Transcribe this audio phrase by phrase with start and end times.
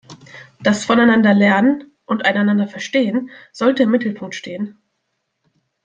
[0.61, 4.81] Das Voneinander-Lernen und Einanderverstehen sollte im Mittelpunkt stehen.